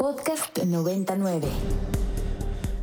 [0.00, 1.48] Podcast 99.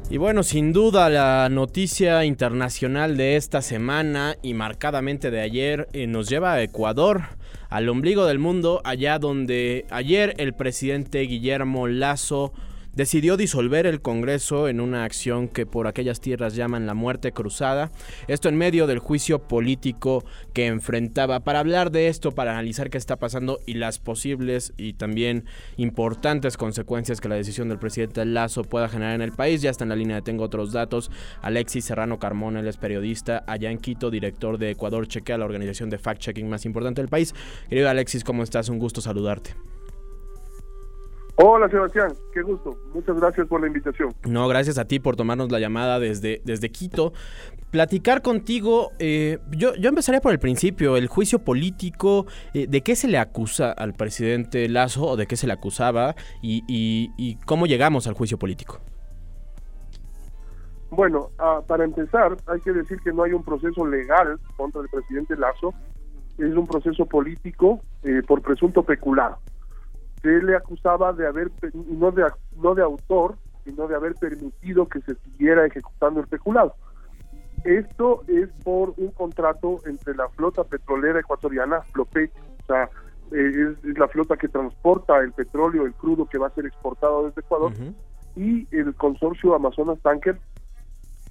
[0.09, 6.07] Y bueno, sin duda la noticia internacional de esta semana y marcadamente de ayer eh,
[6.07, 7.21] nos lleva a Ecuador,
[7.69, 12.51] al ombligo del mundo, allá donde ayer el presidente Guillermo Lazo
[12.95, 17.91] decidió disolver el Congreso en una acción que por aquellas tierras llaman la muerte cruzada.
[18.27, 20.23] Esto en medio del juicio político
[20.53, 21.41] que enfrentaba.
[21.41, 25.45] Para hablar de esto, para analizar qué está pasando y las posibles y también
[25.77, 29.83] importantes consecuencias que la decisión del presidente Lazo pueda generar en el país, ya está
[29.83, 31.11] en la línea de Tengo otros datos.
[31.41, 35.89] Alexis Serrano Carmona, él es periodista allá en Quito, director de Ecuador Chequea, la organización
[35.89, 37.33] de fact-checking más importante del país.
[37.69, 38.69] Querido Alexis, ¿cómo estás?
[38.69, 39.74] Un gusto saludarte.
[41.37, 42.77] Hola Sebastián, qué gusto.
[42.93, 44.13] Muchas gracias por la invitación.
[44.25, 47.11] No, gracias a ti por tomarnos la llamada desde, desde Quito.
[47.71, 52.95] Platicar contigo, eh, yo, yo empezaría por el principio, el juicio político, eh, ¿de qué
[52.95, 57.65] se le acusa al presidente Lazo o de qué se le acusaba y, y, cómo
[57.65, 58.79] llegamos al juicio político?
[60.89, 64.87] Bueno, ah, para empezar, hay que decir que no hay un proceso legal contra el
[64.87, 65.73] presidente Lazo,
[66.37, 69.39] es un proceso político eh, por presunto peculado
[70.25, 74.99] se le acusaba de haber, no de, no de autor, sino de haber permitido que
[75.01, 76.73] se siguiera ejecutando el peculado.
[77.63, 82.31] Esto es por un contrato entre la flota petrolera ecuatoriana, FLOPEC,
[82.63, 82.89] o sea,
[83.33, 87.27] eh, es, la flota que transporta el petróleo, el crudo que va a ser exportado
[87.27, 87.71] desde Ecuador,
[88.35, 90.39] y el consorcio Amazonas Tanker,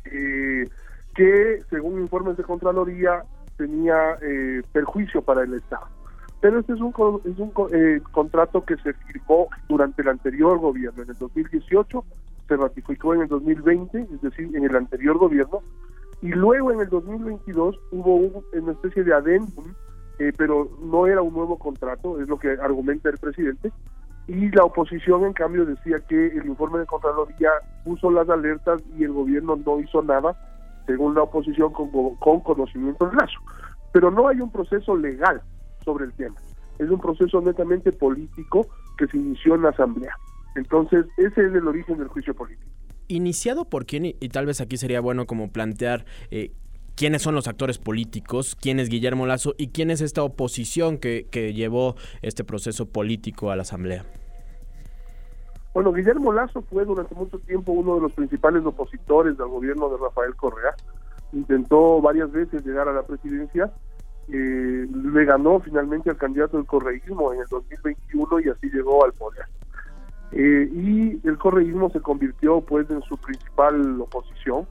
[0.04, 0.68] eh,
[1.16, 3.24] que según informes de Contraloría
[3.56, 5.88] tenía eh, perjuicio para el Estado.
[6.44, 6.92] Pero este es un,
[7.24, 12.04] es un eh, contrato que se firmó durante el anterior gobierno, en el 2018,
[12.46, 15.60] se ratificó en el 2020, es decir, en el anterior gobierno,
[16.20, 19.72] y luego en el 2022 hubo una especie de adendum,
[20.18, 23.72] eh, pero no era un nuevo contrato, es lo que argumenta el presidente,
[24.26, 27.52] y la oposición en cambio decía que el informe de Contraloría
[27.86, 30.36] puso las alertas y el gobierno no hizo nada,
[30.84, 33.40] según la oposición, con, con conocimiento de lazo.
[33.92, 35.40] Pero no hay un proceso legal
[35.84, 36.36] sobre el tema.
[36.78, 38.66] Es un proceso netamente político
[38.98, 40.16] que se inició en la Asamblea.
[40.56, 42.70] Entonces, ese es el origen del juicio político.
[43.08, 44.06] ¿Iniciado por quién?
[44.06, 46.52] Y, tal vez aquí sería bueno como plantear eh,
[46.96, 51.26] quiénes son los actores políticos, quién es Guillermo Lazo y quién es esta oposición que,
[51.30, 54.04] que llevó este proceso político a la Asamblea.
[55.74, 59.96] Bueno, Guillermo Lazo fue durante mucho tiempo uno de los principales opositores del gobierno de
[59.98, 60.74] Rafael Correa.
[61.32, 63.72] Intentó varias veces llegar a la presidencia
[64.28, 69.12] eh, le ganó finalmente al candidato del correísmo en el 2021 y así llegó al
[69.12, 69.44] poder.
[70.32, 74.66] Eh, y el correísmo se convirtió pues en su principal oposición.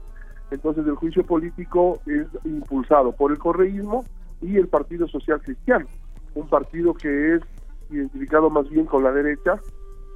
[0.50, 4.04] Entonces el juicio político es impulsado por el correísmo
[4.42, 5.86] y el Partido Social Cristiano,
[6.34, 7.42] un partido que es
[7.90, 9.58] identificado más bien con la derecha,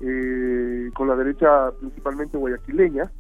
[0.03, 3.11] eh, con la derecha principalmente guayaquileña,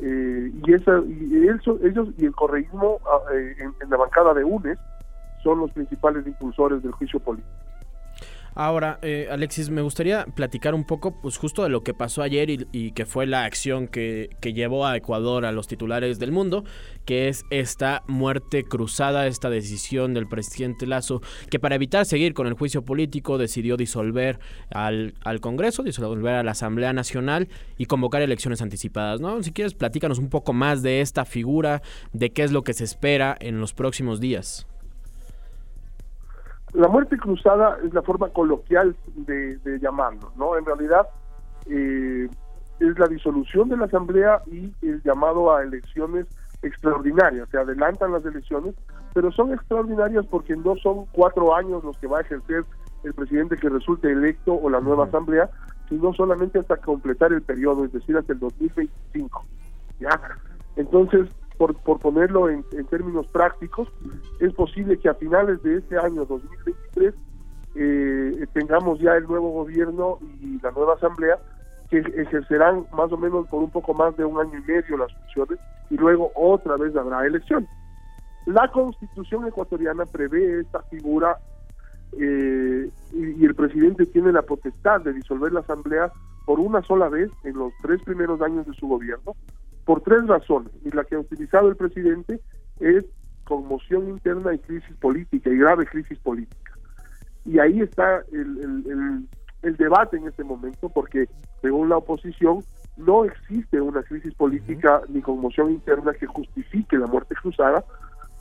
[0.00, 4.78] eh, y, esa, y ellos y el correísmo ah, en, en, la bancada de UNES
[5.42, 7.50] son los principales impulsores del juicio político.
[8.54, 12.50] Ahora, eh, Alexis, me gustaría platicar un poco, pues justo de lo que pasó ayer
[12.50, 16.64] y, que fue la acción que, llevó a Ecuador a los titulares del mundo,
[17.06, 22.46] que es esta muerte cruzada, esta decisión del presidente Lazo, que para evitar seguir con
[22.46, 24.38] el juicio político decidió disolver
[24.70, 27.48] al, al Congreso, disolver a la Asamblea Nacional
[27.78, 29.42] y convocar elecciones anticipadas, ¿no?
[29.42, 31.80] Si quieres, platícanos un poco más de esta figura,
[32.12, 34.66] de qué es lo que se espera en los próximos días.
[36.72, 40.56] La muerte cruzada es la forma coloquial de, llamarlo, ¿no?
[40.56, 41.06] En realidad
[41.66, 42.28] eh,
[42.80, 46.26] es la disolución de la Asamblea y el llamado a elecciones
[46.62, 47.48] extraordinarias.
[47.50, 48.74] Se adelantan las elecciones,
[49.12, 52.64] pero son extraordinarias porque no son cuatro años los que va a ejercer
[53.04, 55.50] el presidente que resulte electo o la nueva Asamblea,
[55.88, 59.44] sino solamente hasta completar el periodo, es decir, hasta el 2025.
[60.00, 60.20] ¿ya?
[60.76, 61.28] Entonces,
[61.62, 63.86] por, por ponerlo en, términos prácticos,
[64.40, 67.14] es posible que a finales de este año 2023
[67.76, 71.38] eh, tengamos ya el nuevo gobierno y la nueva asamblea
[71.88, 75.14] que ejercerán más o menos por un poco más de un año y medio las
[75.14, 77.68] funciones y luego otra vez habrá elección.
[78.46, 81.36] La constitución ecuatoriana prevé esta figura
[82.18, 86.10] eh, y, el presidente tiene la potestad de disolver la asamblea
[86.44, 89.36] por una sola vez en los tres primeros años de su gobierno
[89.84, 92.40] por tres razones, y la que ha utilizado el presidente
[92.80, 93.04] es
[93.44, 96.72] conmoción interna y crisis política, y grave crisis política.
[97.44, 99.26] Y ahí está el,
[99.62, 101.28] el, debate en este momento, porque
[101.60, 102.60] según la oposición
[102.96, 107.84] no existe una crisis política ni conmoción interna que justifique la muerte cruzada,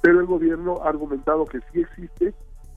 [0.02, 2.34] pero el gobierno ha argumentado que sí existe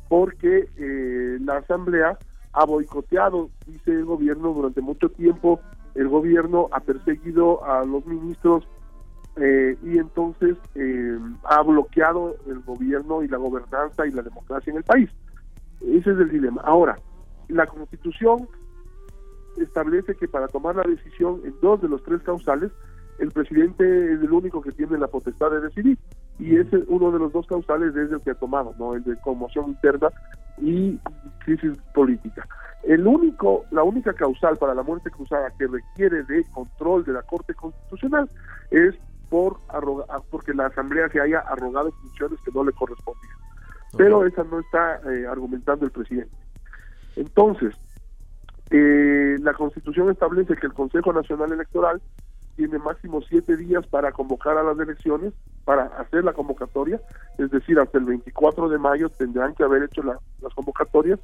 [0.08, 2.18] porque eh, la Asamblea
[2.52, 5.60] ha boicoteado, dice el gobierno, durante mucho tiempo
[5.94, 8.66] el gobierno ha perseguido a los ministros
[9.36, 14.78] eh, y entonces eh, ha bloqueado el gobierno y la gobernanza y la democracia en
[14.78, 15.10] el país.
[15.80, 16.62] Ese es el dilema.
[16.62, 16.98] Ahora,
[17.48, 18.48] la constitución
[19.56, 22.70] establece que para tomar la decisión en dos de los tres causales,
[23.18, 25.98] el presidente es el único que tiene la potestad de decidir
[26.38, 29.16] y ese uno de los dos causales es el que ha tomado, no el de
[29.20, 30.08] conmoción interna
[30.58, 30.98] y
[31.44, 32.46] crisis política.
[32.86, 37.22] El único, la única causal para la muerte cruzada que requiere de control de la
[37.22, 38.28] Corte Constitucional
[38.70, 38.94] es
[39.30, 39.58] por
[40.30, 43.34] porque la Asamblea se haya arrogado funciones que no le correspondían.
[43.96, 46.34] Pero esa no está eh, argumentando el presidente.
[47.16, 47.74] Entonces,
[48.70, 52.02] eh, la Constitución establece que el Consejo Nacional Electoral
[52.56, 55.32] tiene máximo siete días para convocar a las elecciones,
[55.64, 57.00] para hacer la convocatoria,
[57.38, 61.18] es decir, hasta el 24 de mayo tendrán que haber hecho las convocatorias.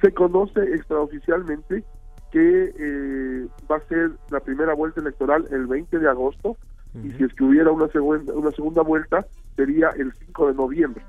[0.00, 1.84] Se conoce extraoficialmente
[2.30, 6.56] que eh, va a ser la primera vuelta electoral el 20 de agosto
[7.02, 11.04] y si es que hubiera una segunda, una segunda vuelta sería el 5 de noviembre.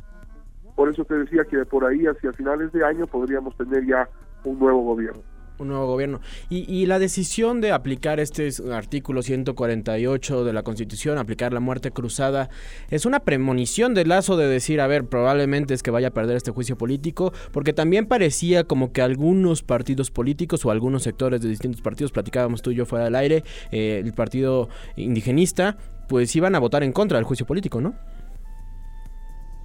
[0.75, 4.07] Por eso te decía que por ahí hacia finales de año podríamos tener ya
[4.43, 5.21] un nuevo gobierno
[5.59, 6.21] un nuevo gobierno.
[6.49, 12.49] Y, la decisión de aplicar este artículo 148 de la Constitución, aplicar la muerte cruzada,
[12.89, 16.37] es una premonición de Lazo de decir, a ver, probablemente es que vaya a perder
[16.37, 21.49] este juicio político, porque también parecía como que algunos partidos políticos o algunos sectores de
[21.49, 25.77] distintos partidos, platicábamos tú y yo fuera del aire, eh, el partido indigenista,
[26.07, 27.93] pues iban a votar en contra del juicio político, ¿no?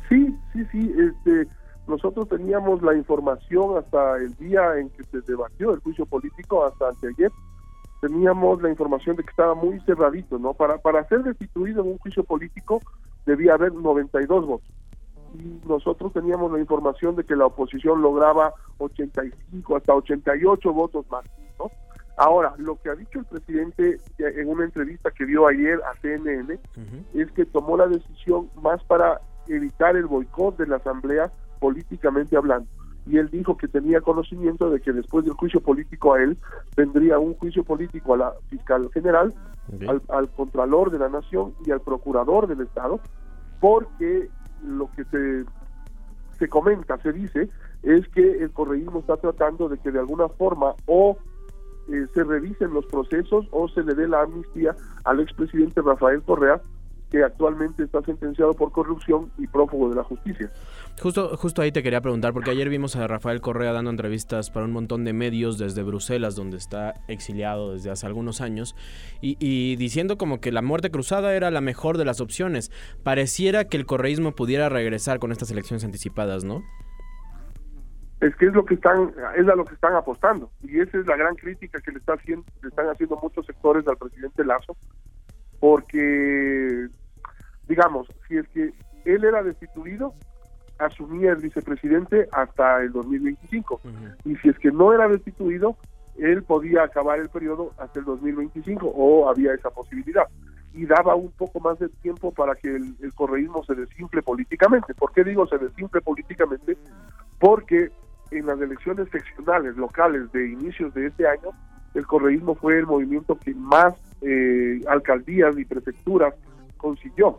[0.09, 1.47] Sí, sí, sí, este
[1.87, 6.89] nosotros teníamos la información hasta el día en que se debatió el juicio político, hasta
[6.89, 7.31] anteayer,
[8.01, 10.55] teníamos la información de que estaba muy cerradito, ¿no?
[10.55, 12.81] Para, para ser destituido en un juicio político
[13.27, 14.69] debía haber 92 votos.
[15.35, 21.25] Y nosotros teníamos la información de que la oposición lograba 85 hasta 88 votos más,
[21.59, 21.71] ¿no?
[22.17, 26.59] Ahora, lo que ha dicho el presidente en una entrevista que dio ayer a CNN
[27.15, 31.33] es que tomó la decisión más para evitar el boicot de la Asamblea
[31.65, 32.69] políticamente hablando.
[33.07, 36.37] Y él dijo que tenía conocimiento de que después del juicio político a él,
[36.77, 39.33] vendría un juicio político a la fiscal general,
[40.11, 43.01] al, contralor de la nación y al procurador del Estado,
[43.63, 44.29] porque
[44.63, 45.47] lo que se,
[46.39, 47.49] se comenta, se dice,
[47.83, 51.17] es que el correísmo está tratando de que de alguna forma o
[51.89, 56.61] eh, se revisen los procesos o se le dé la amnistía al expresidente Rafael Correa
[57.15, 60.51] que actualmente está sentenciado por corrupción y prófugo de la justicia.
[61.01, 64.67] Justo, justo ahí te quería preguntar, porque ayer vimos a Rafael Correa dando entrevistas para
[64.67, 68.75] un montón de medios desde Bruselas, donde está exiliado desde hace algunos años,
[69.21, 72.73] y, diciendo como que la muerte cruzada era la mejor de las opciones.
[73.05, 76.65] Pareciera que el correísmo pudiera regresar con estas elecciones anticipadas, ¿no?
[78.21, 81.07] es que es lo que están es a lo que están apostando y esa es
[81.07, 84.75] la gran crítica que le está haciendo le están haciendo muchos sectores al presidente Lazo
[85.61, 86.89] porque
[87.69, 88.73] digamos, si es que
[89.05, 90.15] él era destituido,
[90.79, 93.81] asumía el vicepresidente hasta el 2025.
[94.25, 95.77] Y si es que no era destituido,
[96.19, 100.25] él podía acabar el periodo hasta el 2025 o había esa posibilidad.
[100.73, 104.95] Y daba un poco más de tiempo para que el, el correísmo se desinfle políticamente.
[104.95, 106.77] ¿Por qué digo se desinfle políticamente?
[107.39, 107.93] Porque
[108.33, 111.51] en las elecciones seccionales locales de inicios de este año,
[111.95, 116.35] el correísmo fue el movimiento que más eh, alcaldías y prefecturas
[116.77, 117.39] consiguió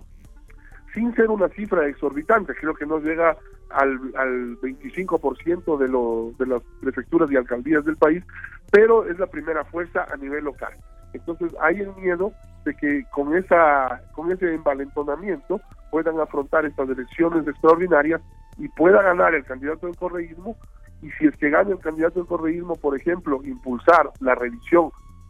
[0.95, 3.37] sin ser una cifra exorbitante, creo que no llega
[3.69, 8.23] al, al 25% de, lo, de las prefecturas y alcaldías del país,
[8.71, 10.73] pero es la primera fuerza a nivel local.
[11.13, 12.31] Entonces hay el miedo
[12.65, 15.61] de que con esa con ese envalentonamiento
[15.91, 18.21] puedan afrontar estas elecciones extraordinarias
[18.57, 20.57] y pueda ganar el candidato del correísmo
[21.01, 24.89] y si es que gana el candidato del correísmo, por ejemplo, impulsar la revisión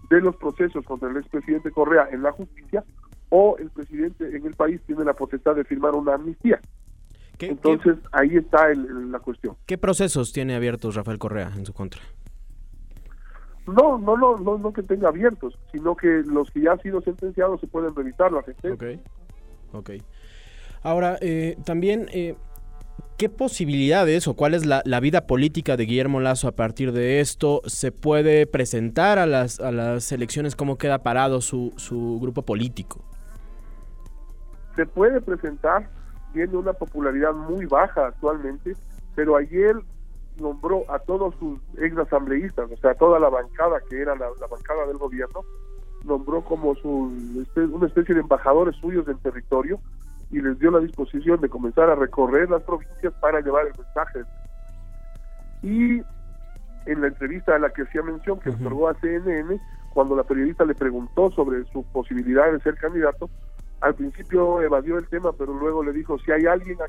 [0.10, 2.84] de los procesos contra el expresidente Correa en la justicia,
[3.38, 6.62] o el presidente en el país tiene la potestad de firmar una amnistía.
[7.40, 9.58] Entonces ahí está la cuestión.
[9.66, 12.02] ¿Qué procesos tiene abiertos Rafael Correa en su contra?
[13.68, 17.02] No, no, no, no, no que tenga abiertos, sino que los que ya han sido
[17.02, 19.00] sentenciados se pueden revisar la sentencia.
[19.74, 19.90] Ok, ok.
[20.82, 22.36] Ahora, eh, también, eh,
[23.18, 27.20] ¿qué posibilidades o cuál es la, la, vida política de Guillermo Lazo a partir de
[27.20, 27.62] esto?
[27.66, 30.56] ¿Se puede presentar a las, a las elecciones?
[30.56, 33.04] ¿Cómo queda parado su, su grupo político?
[34.76, 35.90] Se puede presentar,
[36.34, 38.76] tiene una popularidad muy baja actualmente,
[39.16, 39.76] pero ayer
[40.40, 44.86] nombró a todos sus ex asambleístas, o sea, toda la bancada que era la, bancada
[44.88, 45.42] del gobierno,
[46.04, 47.12] nombró como su,
[47.56, 49.80] una especie de embajadores suyos del territorio
[50.32, 54.24] y les dio la disposición de comenzar a recorrer las provincias para llevar el mensaje.
[55.64, 56.02] Y
[56.86, 59.60] en la entrevista a la que hacía mención, que otorgó a CNN,
[59.94, 63.30] cuando la periodista le preguntó sobre su posibilidad de ser candidato,
[63.86, 66.86] al principio evadió el tema, pero luego le dijo, si hay alguien a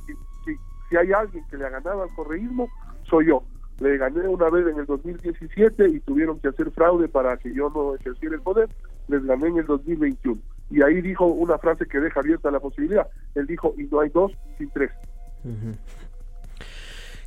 [0.89, 2.69] si hay alguien que le ha ganado al correísmo,
[3.03, 3.43] soy yo.
[3.81, 7.69] Le gané una vez en el 2017 y tuvieron que hacer fraude para que yo
[7.69, 8.71] no ejerciera el poder,
[9.09, 10.41] les gané en el 2021.
[10.71, 13.07] Y ahí dijo una frase que deja abierta la posibilidad.
[13.35, 14.91] Él dijo, y no hay dos sin tres.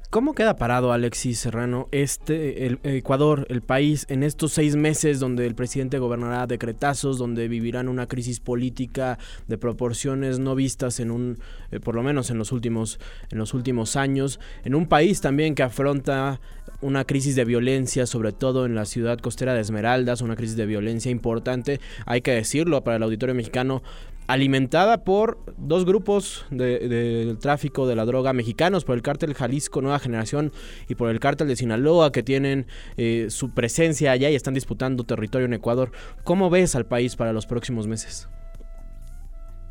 [0.09, 5.45] ¿Cómo queda parado Alexis Serrano este el Ecuador, el país, en estos seis meses donde
[5.45, 11.37] el presidente gobernará decretazos, donde vivirán una crisis política de proporciones no vistas en un,
[11.69, 12.99] eh, por lo menos en los últimos,
[13.29, 16.41] en los últimos años, en un país también que afronta
[16.81, 20.65] una crisis de violencia, sobre todo en la ciudad costera de Esmeraldas, una crisis de
[20.65, 23.83] violencia importante, hay que decirlo para el auditorio mexicano,
[24.29, 29.98] alimentada por dos grupos del tráfico de la droga mexicanos, por el cártel Jalisco Nueva
[29.98, 30.51] Generación
[30.88, 35.03] y por el cártel de Sinaloa, que tienen eh, su presencia allá y están disputando
[35.03, 35.89] territorio en Ecuador.
[36.24, 38.29] ¿Cómo ves al país para los próximos meses?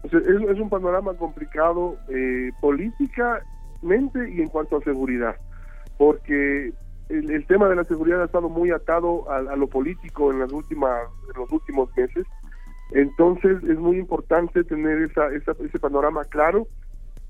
[0.02, 5.36] Es, un panorama complicado eh, políticamente y en cuanto a seguridad,
[5.98, 6.72] porque
[7.08, 10.52] el, tema de la seguridad ha estado muy atado a, a lo político en las
[10.52, 10.98] últimas
[11.32, 12.26] en los últimos meses
[13.28, 16.66] entonces es muy importante tener esa, ese panorama claro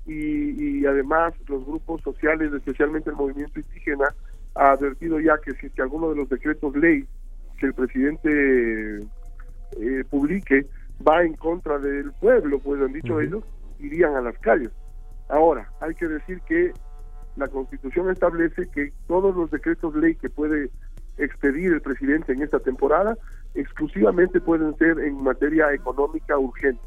[0.05, 4.05] y, además los grupos sociales, especialmente el movimiento indígena,
[4.55, 7.05] ha advertido ya que si es que alguno de los decretos ley
[7.59, 8.99] que el presidente
[9.79, 10.65] eh, publique
[11.07, 13.43] va en contra del pueblo, pues han dicho ellos,
[13.79, 14.71] irían a las calles.
[15.27, 16.71] Ahora, hay que decir que
[17.35, 20.71] la Constitución establece que todos los decretos ley que puede
[21.17, 23.15] expedir el presidente en esta temporada
[23.55, 26.81] exclusivamente pueden ser en materia económica urgente.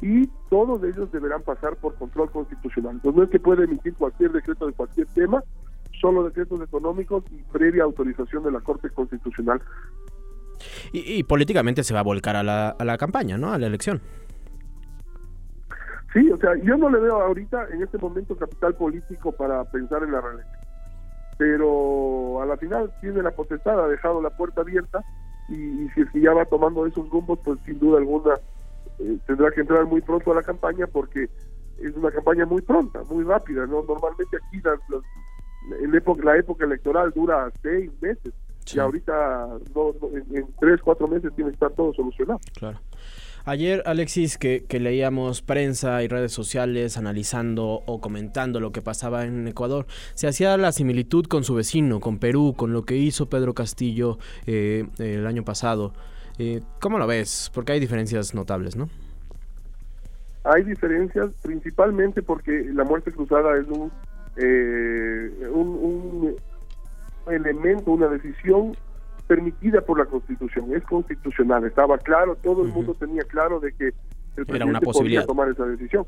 [0.00, 2.96] Y todos ellos deberán pasar por control constitucional.
[2.96, 5.42] Entonces no es que puede emitir cualquier decreto de cualquier tema,
[6.00, 9.60] solo decretos económicos y previa autorización de la Corte Constitucional.
[10.92, 13.52] Y, políticamente se va a volcar a la, a la campaña, ¿no?
[13.52, 14.00] A la elección.
[16.12, 20.02] Sí, o sea, yo no le veo ahorita en este momento capital político para pensar
[20.02, 20.60] en la reelección.
[21.38, 25.02] Pero a la final tiene la potestad, ha dejado la puerta abierta
[25.52, 28.34] y, si es que ya va tomando esos rumbos, pues sin duda alguna
[28.98, 31.28] eh, tendrá que entrar muy pronto a la campaña porque
[31.78, 33.82] es una campaña muy pronta, muy rápida, ¿no?
[33.82, 34.78] Normalmente aquí la,
[35.86, 38.32] la, época, la época electoral dura seis meses
[38.72, 39.48] y ahorita
[40.12, 42.40] en, en, tres, cuatro meses tiene que estar todo solucionado.
[42.54, 42.78] Claro.
[43.44, 49.48] Ayer, Alexis, que, leíamos prensa y redes sociales analizando o comentando lo que pasaba en
[49.48, 53.52] Ecuador, se hacía la similitud con su vecino, con Perú, con lo que hizo Pedro
[53.52, 55.92] Castillo eh, el año pasado.
[56.38, 57.50] Eh, ¿Cómo lo ves?
[57.52, 58.88] Porque hay diferencias notables, ¿no?
[60.44, 63.90] Hay diferencias principalmente porque la muerte cruzada es un,
[64.36, 66.36] eh, un
[67.26, 68.76] elemento, una decisión
[69.26, 73.92] permitida por la Constitución, es constitucional, estaba claro, todo el mundo tenía claro de que
[74.36, 76.06] el presidente podía tomar esa decisión.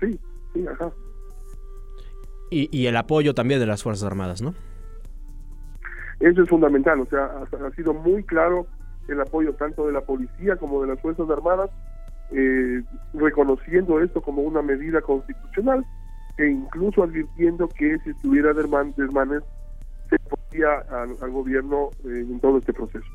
[0.00, 0.18] Sí,
[0.52, 0.90] sí, ajá.
[2.50, 4.54] Y, el apoyo también de las Fuerzas Armadas, ¿no?
[6.20, 8.66] Eso es fundamental, o sea, ha, sido muy claro
[9.08, 11.70] el apoyo tanto de la policía como de las Fuerzas Armadas,
[12.30, 12.82] eh,
[13.14, 15.84] reconociendo esto como una medida constitucional
[16.36, 18.52] e incluso advirtiendo que si estuviera
[20.12, 23.06] desmanes se al, al gobierno eh, en todo este proceso.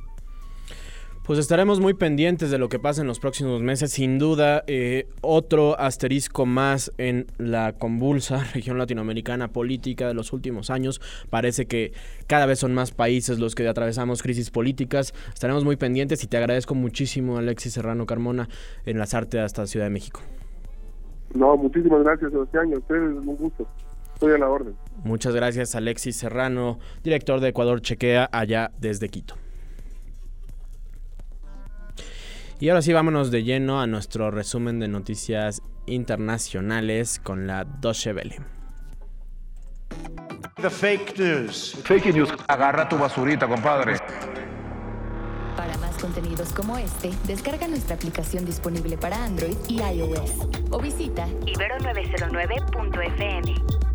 [1.27, 3.91] Pues estaremos muy pendientes de lo que pasa en los próximos meses.
[3.91, 10.69] Sin duda, eh, otro asterisco más en la convulsa región latinoamericana política de los últimos
[10.69, 11.01] años.
[11.29, 11.91] Parece que
[12.27, 15.13] cada vez son más países los que atravesamos crisis políticas.
[15.33, 18.47] Estaremos muy pendientes y te agradezco muchísimo, Alexis Serrano Carmona,
[18.85, 20.21] enlazarte hasta Ciudad de México.
[21.35, 22.73] No, muchísimas gracias, Sebastián.
[22.73, 23.67] A ustedes, un gusto.
[24.17, 24.75] Estoy a la orden.
[25.03, 29.35] Muchas gracias, Alexis Serrano, director de Ecuador Chequea, allá desde Quito.
[32.59, 38.11] Y ahora sí, vámonos de lleno a nuestro resumen de noticias internacionales con la Deutsche
[38.11, 38.39] Welle.
[40.59, 41.75] The fake news.
[41.83, 42.33] Fake news.
[42.47, 43.99] Agarra tu basurita, compadre.
[45.55, 50.31] Para más contenidos como este, descarga nuestra aplicación disponible para Android y iOS
[50.71, 53.86] o visita ibero909.fm.